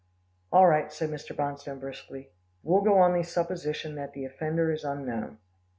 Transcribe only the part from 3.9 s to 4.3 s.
that the